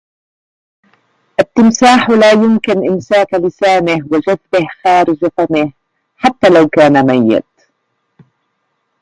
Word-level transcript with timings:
التمساح 1.39 2.09
لا 2.09 2.31
يمكن 2.31 2.89
إمساك 2.89 3.33
لسانه 3.33 4.07
وجذبه 4.11 4.67
خارج 4.83 5.17
فمه 5.37 5.71
حتى 6.17 6.49
لو 6.49 6.67
كان 6.67 7.05
ميت. 7.05 7.45